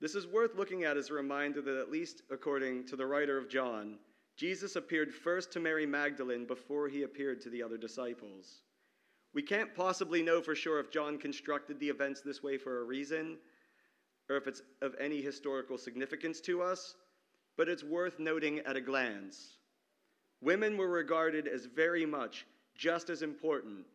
This 0.03 0.15
is 0.15 0.27
worth 0.27 0.55
looking 0.55 0.83
at 0.83 0.97
as 0.97 1.09
a 1.09 1.13
reminder 1.13 1.61
that, 1.61 1.79
at 1.79 1.89
least 1.89 2.23
according 2.29 2.85
to 2.87 2.97
the 2.97 3.05
writer 3.05 3.37
of 3.37 3.47
John, 3.47 3.97
Jesus 4.35 4.75
appeared 4.75 5.13
first 5.13 5.49
to 5.53 5.61
Mary 5.61 5.85
Magdalene 5.85 6.43
before 6.43 6.89
he 6.89 7.03
appeared 7.03 7.39
to 7.39 7.49
the 7.49 7.63
other 7.63 7.77
disciples. 7.77 8.63
We 9.33 9.41
can't 9.41 9.73
possibly 9.73 10.21
know 10.21 10.41
for 10.41 10.55
sure 10.55 10.81
if 10.81 10.91
John 10.91 11.17
constructed 11.17 11.79
the 11.79 11.87
events 11.87 12.19
this 12.19 12.43
way 12.43 12.57
for 12.57 12.81
a 12.81 12.83
reason 12.83 13.37
or 14.29 14.35
if 14.35 14.45
it's 14.45 14.61
of 14.81 14.93
any 14.99 15.21
historical 15.21 15.77
significance 15.77 16.41
to 16.41 16.61
us, 16.61 16.95
but 17.55 17.69
it's 17.69 17.85
worth 17.85 18.19
noting 18.19 18.59
at 18.59 18.75
a 18.75 18.81
glance. 18.81 19.53
Women 20.41 20.75
were 20.75 20.89
regarded 20.89 21.47
as 21.47 21.63
very 21.63 22.05
much 22.05 22.45
just 22.75 23.09
as 23.09 23.21
important 23.21 23.85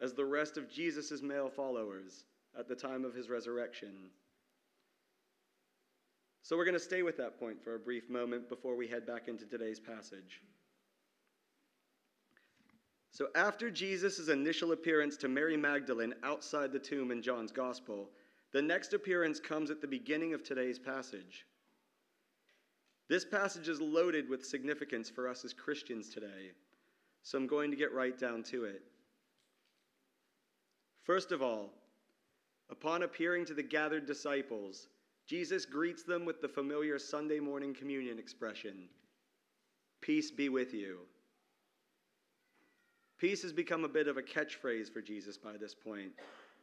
as 0.00 0.14
the 0.14 0.24
rest 0.24 0.56
of 0.56 0.70
Jesus' 0.70 1.20
male 1.20 1.50
followers 1.50 2.24
at 2.58 2.68
the 2.68 2.74
time 2.74 3.04
of 3.04 3.12
his 3.12 3.28
resurrection. 3.28 4.08
So 6.42 6.56
we're 6.56 6.64
going 6.64 6.74
to 6.74 6.80
stay 6.80 7.02
with 7.02 7.16
that 7.18 7.38
point 7.38 7.62
for 7.62 7.76
a 7.76 7.78
brief 7.78 8.10
moment 8.10 8.48
before 8.48 8.76
we 8.76 8.88
head 8.88 9.06
back 9.06 9.28
into 9.28 9.46
today's 9.46 9.78
passage. 9.78 10.42
So, 13.10 13.28
after 13.34 13.70
Jesus' 13.70 14.28
initial 14.28 14.72
appearance 14.72 15.18
to 15.18 15.28
Mary 15.28 15.56
Magdalene 15.56 16.14
outside 16.22 16.72
the 16.72 16.78
tomb 16.78 17.10
in 17.10 17.20
John's 17.20 17.52
Gospel, 17.52 18.08
the 18.52 18.62
next 18.62 18.94
appearance 18.94 19.38
comes 19.38 19.70
at 19.70 19.82
the 19.82 19.86
beginning 19.86 20.32
of 20.32 20.42
today's 20.42 20.78
passage. 20.78 21.46
This 23.08 23.24
passage 23.24 23.68
is 23.68 23.80
loaded 23.80 24.28
with 24.30 24.44
significance 24.44 25.10
for 25.10 25.28
us 25.28 25.44
as 25.44 25.52
Christians 25.52 26.08
today, 26.08 26.52
so 27.22 27.36
I'm 27.36 27.46
going 27.46 27.70
to 27.70 27.76
get 27.76 27.92
right 27.92 28.18
down 28.18 28.42
to 28.44 28.64
it. 28.64 28.82
First 31.02 31.32
of 31.32 31.42
all, 31.42 31.70
upon 32.70 33.02
appearing 33.02 33.44
to 33.46 33.54
the 33.54 33.62
gathered 33.62 34.06
disciples, 34.06 34.88
Jesus 35.26 35.64
greets 35.64 36.02
them 36.02 36.24
with 36.24 36.40
the 36.40 36.48
familiar 36.48 36.98
Sunday 36.98 37.40
morning 37.40 37.74
communion 37.74 38.18
expression 38.18 38.88
Peace 40.00 40.32
be 40.32 40.48
with 40.48 40.74
you. 40.74 40.98
Peace 43.18 43.42
has 43.42 43.52
become 43.52 43.84
a 43.84 43.88
bit 43.88 44.08
of 44.08 44.16
a 44.16 44.22
catchphrase 44.22 44.92
for 44.92 45.00
Jesus 45.00 45.38
by 45.38 45.56
this 45.56 45.76
point, 45.76 46.10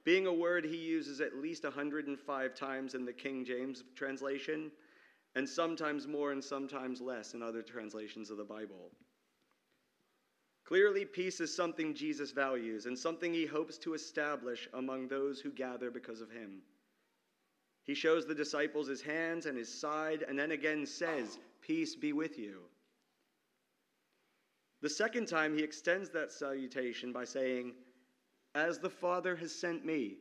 being 0.03 0.27
a 0.27 0.33
word 0.33 0.65
he 0.65 0.75
uses 0.75 1.21
at 1.21 1.37
least 1.37 1.63
105 1.63 2.53
times 2.53 2.95
in 2.95 3.05
the 3.05 3.13
King 3.13 3.45
James 3.45 3.85
translation, 3.95 4.69
and 5.35 5.47
sometimes 5.47 6.05
more 6.05 6.33
and 6.33 6.43
sometimes 6.43 6.99
less 6.99 7.33
in 7.33 7.41
other 7.41 7.61
translations 7.61 8.29
of 8.29 8.35
the 8.35 8.43
Bible. 8.43 8.91
Clearly, 10.65 11.05
peace 11.05 11.39
is 11.39 11.55
something 11.55 11.95
Jesus 11.95 12.31
values 12.31 12.87
and 12.87 12.99
something 12.99 13.33
he 13.33 13.45
hopes 13.45 13.77
to 13.79 13.93
establish 13.93 14.67
among 14.73 15.07
those 15.07 15.39
who 15.39 15.51
gather 15.51 15.89
because 15.89 16.19
of 16.19 16.29
him. 16.29 16.61
He 17.83 17.95
shows 17.95 18.25
the 18.25 18.35
disciples 18.35 18.87
his 18.87 19.01
hands 19.01 19.45
and 19.45 19.57
his 19.57 19.73
side, 19.73 20.23
and 20.27 20.37
then 20.37 20.51
again 20.51 20.85
says, 20.85 21.39
Peace 21.61 21.95
be 21.95 22.13
with 22.13 22.37
you. 22.37 22.61
The 24.81 24.89
second 24.89 25.27
time, 25.27 25.57
he 25.57 25.63
extends 25.63 26.09
that 26.11 26.31
salutation 26.31 27.11
by 27.11 27.25
saying, 27.25 27.73
As 28.55 28.79
the 28.79 28.89
Father 28.89 29.35
has 29.35 29.53
sent 29.53 29.85
me, 29.85 30.17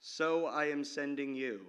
so 0.00 0.46
I 0.46 0.66
am 0.66 0.84
sending 0.84 1.34
you. 1.34 1.60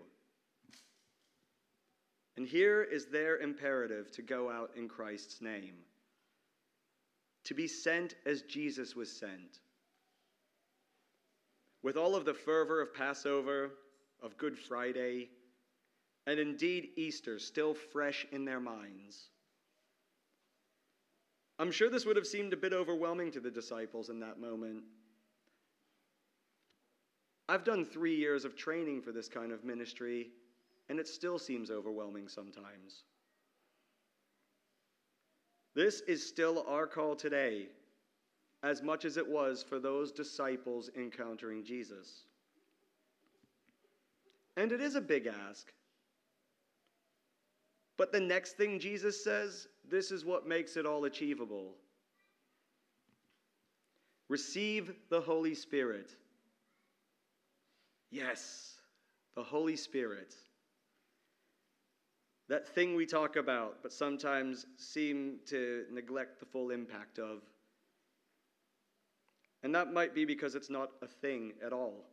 And 2.38 2.48
here 2.48 2.82
is 2.84 3.08
their 3.08 3.38
imperative 3.38 4.12
to 4.12 4.22
go 4.22 4.50
out 4.50 4.72
in 4.76 4.88
Christ's 4.88 5.42
name 5.42 5.76
to 7.46 7.54
be 7.54 7.68
sent 7.68 8.16
as 8.26 8.42
Jesus 8.44 8.96
was 8.96 9.12
sent. 9.12 9.60
With 11.82 11.98
all 11.98 12.16
of 12.16 12.26
the 12.26 12.34
fervor 12.34 12.82
of 12.82 12.94
Passover, 12.94 13.72
of 14.24 14.38
Good 14.38 14.58
Friday, 14.58 15.30
and 16.26 16.40
indeed 16.40 16.90
Easter 16.96 17.38
still 17.38 17.74
fresh 17.74 18.26
in 18.32 18.46
their 18.46 18.60
minds. 18.60 19.30
I'm 21.60 21.72
sure 21.72 21.90
this 21.90 22.06
would 22.06 22.16
have 22.16 22.26
seemed 22.26 22.54
a 22.54 22.58
bit 22.58 22.74
overwhelming 22.74 23.32
to 23.32 23.40
the 23.40 23.52
disciples 23.52 24.10
in 24.10 24.20
that 24.22 24.40
moment. 24.40 24.84
I've 27.48 27.64
done 27.64 27.86
three 27.86 28.16
years 28.16 28.46
of 28.46 28.56
training 28.56 29.02
for 29.02 29.12
this 29.12 29.28
kind 29.28 29.52
of 29.52 29.64
ministry, 29.64 30.30
and 30.90 31.00
it 31.00 31.08
still 31.08 31.38
seems 31.38 31.70
overwhelming 31.70 32.28
sometimes. 32.28 33.04
This 35.76 36.02
is 36.02 36.26
still 36.26 36.66
our 36.68 36.88
call 36.88 37.16
today, 37.16 37.68
as 38.64 38.82
much 38.82 39.06
as 39.06 39.18
it 39.18 39.28
was 39.28 39.62
for 39.62 39.80
those 39.80 40.12
disciples 40.12 40.90
encountering 40.96 41.64
Jesus. 41.64 42.24
And 44.56 44.72
it 44.72 44.82
is 44.82 44.96
a 44.96 45.02
big 45.02 45.28
ask. 45.28 45.72
But 47.98 48.12
the 48.12 48.20
next 48.20 48.54
thing 48.54 48.80
Jesus 48.80 49.24
says, 49.24 49.68
this 49.90 50.12
is 50.12 50.26
what 50.26 50.48
makes 50.48 50.78
it 50.78 50.86
all 50.86 51.06
achievable. 51.06 51.76
Receive 54.30 54.94
the 55.10 55.22
Holy 55.22 55.54
Spirit. 55.54 56.12
Yes, 58.10 58.76
the 59.36 59.44
Holy 59.44 59.76
Spirit. 59.76 60.36
That 62.50 62.68
thing 62.68 62.96
we 62.96 63.06
talk 63.06 63.36
about, 63.36 63.78
but 63.82 63.94
sometimes 63.94 64.66
seem 64.78 65.40
to 65.48 65.86
neglect 65.92 66.40
the 66.40 66.46
full 66.46 66.72
impact 66.72 67.20
of. 67.20 67.42
And 69.64 69.74
that 69.76 69.94
might 69.94 70.14
be 70.14 70.26
because 70.26 70.56
it's 70.56 70.70
not 70.70 70.92
a 71.02 71.08
thing 71.08 71.54
at 71.66 71.74
all. 71.74 72.06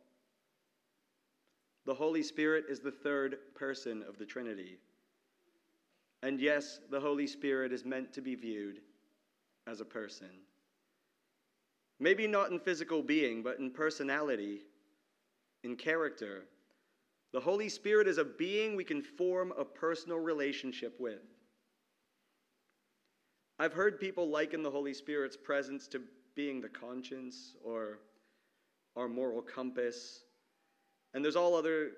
The 1.85 1.93
Holy 1.93 2.23
Spirit 2.23 2.65
is 2.69 2.79
the 2.79 2.91
third 2.91 3.37
person 3.55 4.03
of 4.07 4.17
the 4.17 4.25
Trinity. 4.25 4.77
And 6.23 6.39
yes, 6.39 6.79
the 6.91 6.99
Holy 6.99 7.25
Spirit 7.25 7.73
is 7.73 7.83
meant 7.83 8.13
to 8.13 8.21
be 8.21 8.35
viewed 8.35 8.81
as 9.67 9.81
a 9.81 9.85
person. 9.85 10.29
Maybe 11.99 12.27
not 12.27 12.51
in 12.51 12.59
physical 12.59 13.01
being, 13.01 13.43
but 13.43 13.59
in 13.59 13.71
personality, 13.71 14.61
in 15.63 15.75
character. 15.75 16.45
The 17.33 17.39
Holy 17.39 17.69
Spirit 17.69 18.07
is 18.07 18.17
a 18.17 18.25
being 18.25 18.75
we 18.75 18.83
can 18.83 19.01
form 19.01 19.53
a 19.57 19.63
personal 19.63 20.19
relationship 20.19 20.99
with. 20.99 21.21
I've 23.59 23.73
heard 23.73 23.99
people 23.99 24.27
liken 24.27 24.63
the 24.63 24.71
Holy 24.71 24.93
Spirit's 24.93 25.37
presence 25.37 25.87
to 25.89 26.01
being 26.35 26.61
the 26.61 26.69
conscience 26.69 27.55
or 27.63 27.99
our 28.95 29.07
moral 29.07 29.41
compass. 29.41 30.23
And 31.13 31.23
there's 31.23 31.35
all 31.35 31.55
other 31.55 31.91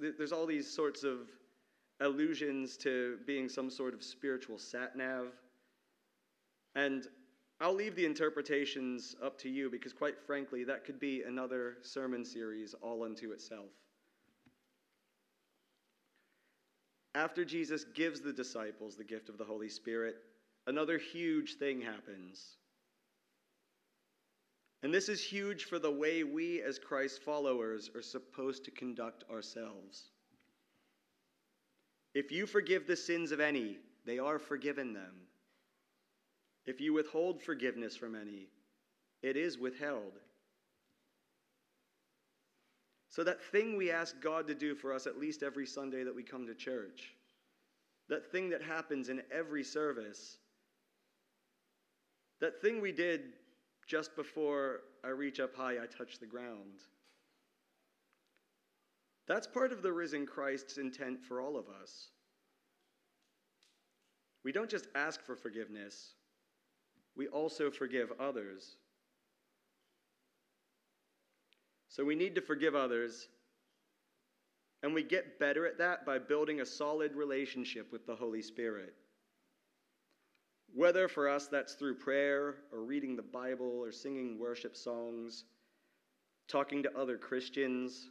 there's 0.00 0.32
all 0.32 0.46
these 0.46 0.70
sorts 0.70 1.04
of 1.04 1.28
allusions 2.00 2.76
to 2.78 3.18
being 3.26 3.48
some 3.48 3.70
sort 3.70 3.94
of 3.94 4.02
spiritual 4.02 4.58
sat 4.58 4.96
nav. 4.96 5.28
And 6.74 7.06
I'll 7.60 7.74
leave 7.74 7.94
the 7.94 8.04
interpretations 8.04 9.14
up 9.22 9.38
to 9.38 9.48
you 9.48 9.70
because, 9.70 9.92
quite 9.92 10.18
frankly, 10.26 10.64
that 10.64 10.84
could 10.84 10.98
be 10.98 11.22
another 11.22 11.76
sermon 11.82 12.24
series 12.24 12.74
all 12.82 13.04
unto 13.04 13.32
itself. 13.32 13.70
After 17.14 17.44
Jesus 17.44 17.84
gives 17.94 18.20
the 18.20 18.32
disciples 18.32 18.96
the 18.96 19.04
gift 19.04 19.28
of 19.28 19.38
the 19.38 19.44
Holy 19.44 19.68
Spirit, 19.68 20.16
another 20.66 20.98
huge 20.98 21.54
thing 21.54 21.80
happens. 21.80 22.56
And 24.84 24.92
this 24.92 25.08
is 25.08 25.24
huge 25.24 25.64
for 25.64 25.78
the 25.78 25.90
way 25.90 26.24
we, 26.24 26.60
as 26.60 26.78
Christ 26.78 27.22
followers, 27.22 27.90
are 27.94 28.02
supposed 28.02 28.66
to 28.66 28.70
conduct 28.70 29.24
ourselves. 29.30 30.10
If 32.12 32.30
you 32.30 32.44
forgive 32.44 32.86
the 32.86 32.94
sins 32.94 33.32
of 33.32 33.40
any, 33.40 33.78
they 34.04 34.18
are 34.18 34.38
forgiven 34.38 34.92
them. 34.92 35.22
If 36.66 36.82
you 36.82 36.92
withhold 36.92 37.40
forgiveness 37.40 37.96
from 37.96 38.14
any, 38.14 38.48
it 39.22 39.38
is 39.38 39.56
withheld. 39.56 40.20
So, 43.08 43.24
that 43.24 43.42
thing 43.42 43.78
we 43.78 43.90
ask 43.90 44.20
God 44.20 44.46
to 44.48 44.54
do 44.54 44.74
for 44.74 44.92
us 44.92 45.06
at 45.06 45.18
least 45.18 45.42
every 45.42 45.66
Sunday 45.66 46.04
that 46.04 46.14
we 46.14 46.22
come 46.22 46.46
to 46.46 46.54
church, 46.54 47.14
that 48.10 48.30
thing 48.30 48.50
that 48.50 48.60
happens 48.60 49.08
in 49.08 49.22
every 49.32 49.64
service, 49.64 50.36
that 52.42 52.60
thing 52.60 52.82
we 52.82 52.92
did 52.92 53.32
just 53.86 54.16
before 54.16 54.80
I 55.04 55.08
reach 55.08 55.40
up 55.40 55.54
high, 55.54 55.74
I 55.74 55.86
touch 55.86 56.18
the 56.18 56.26
ground. 56.26 56.80
That's 59.26 59.46
part 59.46 59.72
of 59.72 59.82
the 59.82 59.92
risen 59.92 60.26
Christ's 60.26 60.76
intent 60.76 61.22
for 61.22 61.40
all 61.40 61.56
of 61.56 61.66
us. 61.68 62.08
We 64.44 64.52
don't 64.52 64.70
just 64.70 64.88
ask 64.94 65.22
for 65.24 65.36
forgiveness, 65.36 66.14
we 67.16 67.28
also 67.28 67.70
forgive 67.70 68.12
others. 68.20 68.76
So 71.88 72.04
we 72.04 72.16
need 72.16 72.34
to 72.34 72.40
forgive 72.40 72.74
others. 72.74 73.28
And 74.82 74.92
we 74.92 75.02
get 75.02 75.38
better 75.38 75.64
at 75.64 75.78
that 75.78 76.04
by 76.04 76.18
building 76.18 76.60
a 76.60 76.66
solid 76.66 77.14
relationship 77.14 77.90
with 77.90 78.04
the 78.04 78.16
Holy 78.16 78.42
Spirit. 78.42 78.94
Whether 80.74 81.06
for 81.06 81.28
us 81.28 81.46
that's 81.46 81.74
through 81.74 81.94
prayer 81.94 82.56
or 82.72 82.80
reading 82.80 83.14
the 83.14 83.22
Bible 83.22 83.78
or 83.80 83.92
singing 83.92 84.40
worship 84.40 84.76
songs, 84.76 85.44
talking 86.48 86.82
to 86.82 86.98
other 86.98 87.16
Christians, 87.16 88.10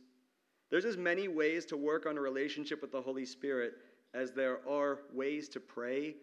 there's 0.72 0.86
as 0.86 0.96
many 0.96 1.28
ways 1.28 1.66
to 1.66 1.78
work 1.78 2.06
on 2.06 2.18
a 2.18 2.22
relationship 2.22 2.82
with 2.82 2.94
the 2.94 3.02
Holy 3.02 3.26
Spirit 3.26 3.74
as 4.14 4.32
there 4.32 4.60
are 4.68 5.00
ways 5.14 5.50
to 5.50 5.60
pray 5.60 6.16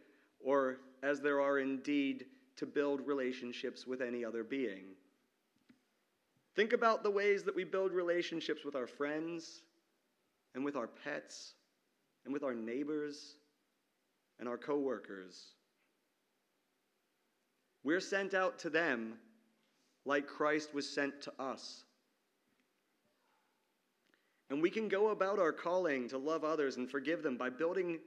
or 0.42 0.78
as 1.02 1.20
there 1.20 1.42
are 1.42 1.58
indeed 1.58 2.24
to 2.56 2.64
build 2.64 3.06
relationships 3.06 3.86
with 3.86 4.00
any 4.00 4.24
other 4.24 4.42
being. 4.42 4.84
Think 6.56 6.72
about 6.72 7.02
the 7.02 7.10
ways 7.10 7.42
that 7.42 7.54
we 7.54 7.64
build 7.64 7.92
relationships 7.92 8.64
with 8.64 8.74
our 8.74 8.86
friends 8.86 9.62
and 10.54 10.64
with 10.64 10.74
our 10.74 10.88
pets 10.88 11.52
and 12.24 12.32
with 12.32 12.42
our 12.42 12.54
neighbors 12.54 13.36
and 14.38 14.48
our 14.48 14.56
coworkers. 14.56 15.54
We're 17.82 18.00
sent 18.00 18.34
out 18.34 18.58
to 18.60 18.70
them 18.70 19.14
like 20.04 20.26
Christ 20.26 20.74
was 20.74 20.88
sent 20.88 21.22
to 21.22 21.32
us. 21.38 21.84
And 24.50 24.60
we 24.60 24.70
can 24.70 24.88
go 24.88 25.10
about 25.10 25.38
our 25.38 25.52
calling 25.52 26.08
to 26.08 26.18
love 26.18 26.44
others 26.44 26.76
and 26.76 26.90
forgive 26.90 27.22
them 27.22 27.36
by 27.36 27.50
building 27.50 28.00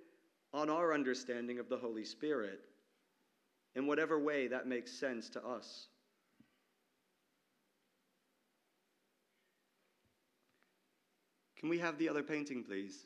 on 0.53 0.69
our 0.69 0.93
understanding 0.93 1.57
of 1.57 1.69
the 1.69 1.77
Holy 1.77 2.03
Spirit 2.03 2.59
in 3.75 3.87
whatever 3.87 4.19
way 4.19 4.47
that 4.47 4.67
makes 4.67 4.91
sense 4.91 5.29
to 5.29 5.45
us. 5.45 5.87
Can 11.57 11.69
we 11.69 11.79
have 11.79 11.97
the 11.97 12.09
other 12.09 12.23
painting, 12.23 12.63
please? 12.63 13.05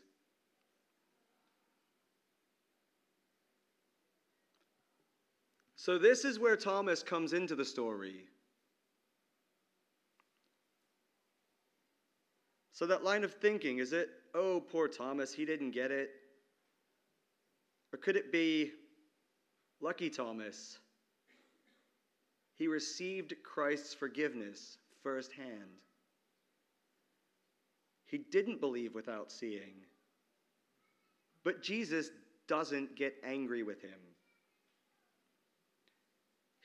So, 5.87 5.97
this 5.97 6.25
is 6.25 6.37
where 6.37 6.57
Thomas 6.57 7.01
comes 7.01 7.31
into 7.31 7.55
the 7.55 7.63
story. 7.63 8.25
So, 12.73 12.85
that 12.87 13.05
line 13.05 13.23
of 13.23 13.35
thinking 13.35 13.77
is 13.77 13.93
it, 13.93 14.09
oh, 14.35 14.59
poor 14.59 14.89
Thomas, 14.89 15.33
he 15.33 15.45
didn't 15.45 15.71
get 15.71 15.91
it? 15.91 16.09
Or 17.93 17.99
could 17.99 18.17
it 18.17 18.33
be, 18.33 18.73
lucky 19.79 20.09
Thomas, 20.09 20.77
he 22.55 22.67
received 22.67 23.33
Christ's 23.41 23.93
forgiveness 23.93 24.79
firsthand? 25.01 25.79
He 28.07 28.17
didn't 28.29 28.59
believe 28.59 28.93
without 28.93 29.31
seeing. 29.31 29.85
But 31.45 31.63
Jesus 31.63 32.09
doesn't 32.45 32.97
get 32.97 33.15
angry 33.23 33.63
with 33.63 33.81
him. 33.81 34.06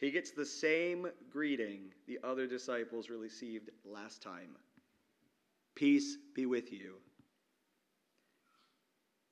He 0.03 0.11
gets 0.11 0.33
the 0.33 0.45
same 0.45 1.07
greeting 1.31 1.93
the 2.09 2.19
other 2.25 2.49
disciples 2.49 3.09
received 3.09 3.71
last 3.85 4.21
time 4.21 4.57
Peace 5.77 6.19
be 6.35 6.45
with 6.45 6.73
you. 6.73 6.97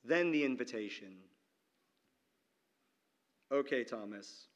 Then 0.04 0.30
the 0.30 0.44
invitation. 0.44 1.16
Okay, 3.52 3.84
Thomas, 3.84 4.46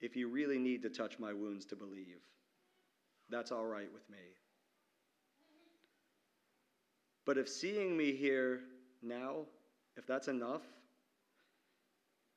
if 0.00 0.16
you 0.16 0.28
really 0.28 0.58
need 0.58 0.80
to 0.82 0.88
touch 0.88 1.18
my 1.18 1.32
wounds 1.32 1.66
to 1.66 1.76
believe, 1.76 2.22
that's 3.28 3.52
all 3.52 3.66
right 3.66 3.92
with 3.92 4.08
me. 4.08 4.16
But 7.26 7.36
if 7.36 7.48
seeing 7.48 7.96
me 7.96 8.12
here 8.12 8.60
now, 9.02 9.40
if 9.96 10.06
that's 10.06 10.28
enough, 10.28 10.62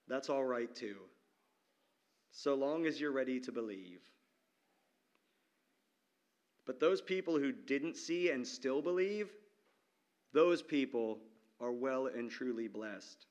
that's 0.09 0.29
all 0.29 0.43
right 0.43 0.75
too, 0.75 0.97
so 2.31 2.55
long 2.55 2.85
as 2.85 2.99
you're 2.99 3.11
ready 3.11 3.39
to 3.39 3.51
believe. 3.51 4.01
But 6.65 6.79
those 6.79 7.01
people 7.01 7.37
who 7.37 7.51
didn't 7.51 7.97
see 7.97 8.29
and 8.29 8.45
still 8.45 8.81
believe, 8.81 9.29
those 10.33 10.61
people 10.61 11.19
are 11.59 11.71
well 11.71 12.07
and 12.07 12.29
truly 12.29 12.67
blessed. 12.67 13.25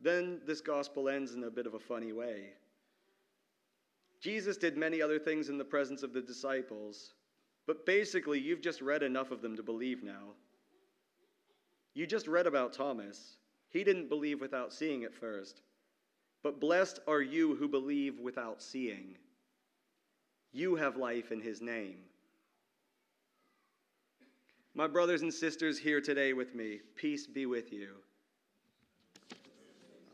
then 0.00 0.40
this 0.46 0.60
gospel 0.60 1.08
ends 1.08 1.34
in 1.34 1.44
a 1.44 1.50
bit 1.50 1.66
of 1.66 1.74
a 1.74 1.78
funny 1.78 2.12
way. 2.12 2.50
Jesus 4.20 4.56
did 4.56 4.76
many 4.76 5.00
other 5.00 5.18
things 5.18 5.48
in 5.48 5.58
the 5.58 5.64
presence 5.64 6.02
of 6.02 6.12
the 6.12 6.20
disciples, 6.20 7.14
but 7.66 7.86
basically, 7.86 8.38
you've 8.38 8.60
just 8.60 8.80
read 8.80 9.02
enough 9.02 9.30
of 9.30 9.42
them 9.42 9.56
to 9.56 9.62
believe 9.62 10.02
now. 10.02 10.34
You 11.94 12.06
just 12.06 12.28
read 12.28 12.46
about 12.46 12.72
Thomas. 12.72 13.36
He 13.68 13.84
didn't 13.84 14.08
believe 14.08 14.40
without 14.40 14.72
seeing 14.72 15.04
at 15.04 15.14
first. 15.14 15.62
But 16.42 16.60
blessed 16.60 17.00
are 17.06 17.20
you 17.20 17.54
who 17.56 17.68
believe 17.68 18.18
without 18.18 18.62
seeing. 18.62 19.16
You 20.52 20.76
have 20.76 20.96
life 20.96 21.32
in 21.32 21.40
his 21.40 21.60
name. 21.60 21.96
My 24.74 24.86
brothers 24.86 25.22
and 25.22 25.34
sisters 25.34 25.78
here 25.78 26.00
today 26.00 26.32
with 26.32 26.54
me, 26.54 26.80
peace 26.96 27.26
be 27.26 27.46
with 27.46 27.72
you. 27.72 27.88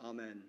Amen. 0.05 0.43